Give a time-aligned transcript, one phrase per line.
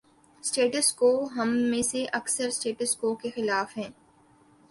[0.43, 3.89] ’Status quo‘ ہم میں سے اکثر 'سٹیٹس کو‘ کے خلاف ہیں۔